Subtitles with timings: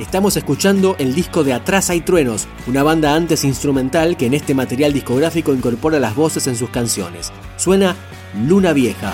[0.00, 4.54] Estamos escuchando el disco de Atrás hay truenos, una banda antes instrumental que en este
[4.54, 7.30] material discográfico incorpora las voces en sus canciones.
[7.58, 7.94] Suena
[8.46, 9.12] Luna Vieja.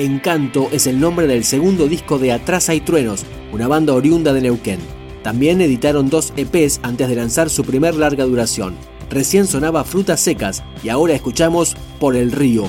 [0.00, 4.40] Encanto es el nombre del segundo disco de Atrás hay truenos, una banda oriunda de
[4.40, 4.78] Neuquén.
[5.22, 8.74] También editaron dos EPs antes de lanzar su primer larga duración.
[9.10, 12.66] Recién sonaba Frutas Secas y ahora escuchamos Por el Río.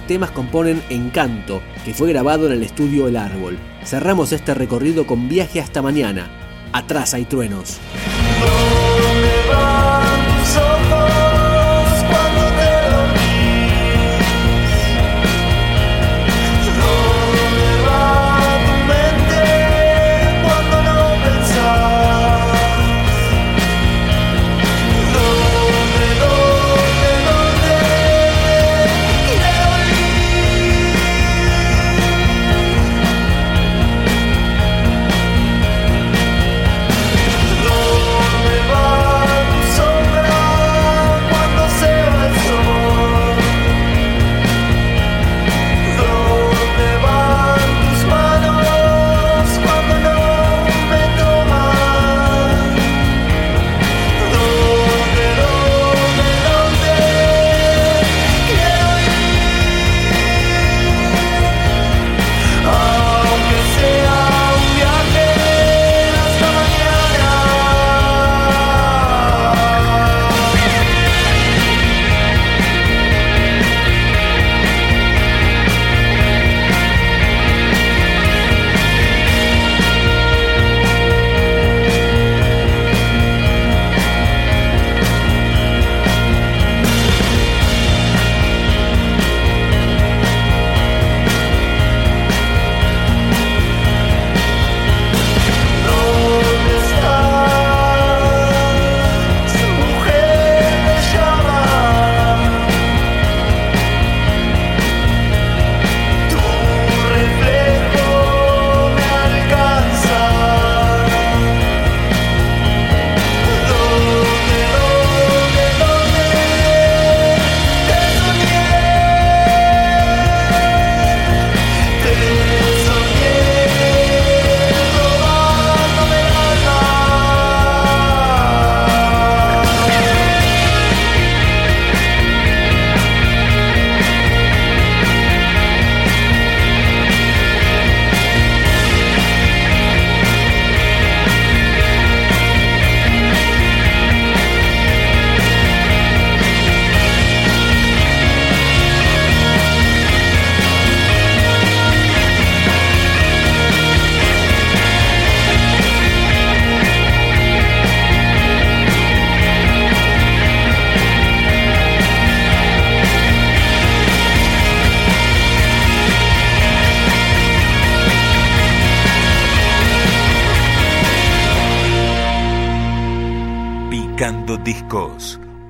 [0.00, 3.58] Temas componen Encanto, que fue grabado en el estudio El Árbol.
[3.84, 6.30] Cerramos este recorrido con Viaje hasta mañana.
[6.72, 7.78] Atrás hay truenos.